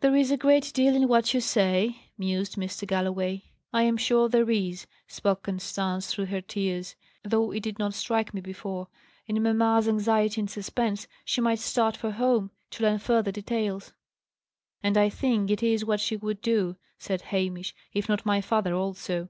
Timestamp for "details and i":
13.30-15.08